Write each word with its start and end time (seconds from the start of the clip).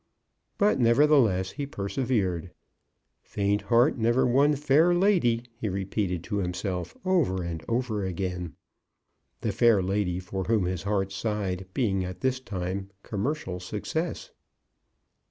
But 0.57 0.79
nevertheless 0.79 1.51
he 1.51 1.67
persevered. 1.67 2.49
"Faint 3.21 3.61
heart 3.61 3.99
never 3.99 4.25
won 4.25 4.55
fair 4.55 4.95
lady," 4.95 5.43
he 5.55 5.69
repeated 5.69 6.23
to 6.23 6.37
himself, 6.37 6.97
over 7.05 7.43
and 7.43 7.63
over 7.69 8.03
again, 8.03 8.55
the 9.41 9.51
fair 9.51 9.79
lady 9.79 10.17
for 10.19 10.45
whom 10.45 10.65
his 10.65 10.81
heart 10.81 11.11
sighed 11.11 11.67
being 11.75 12.03
at 12.03 12.21
this 12.21 12.39
time 12.39 12.89
Commercial 13.03 13.59
Success. 13.59 14.31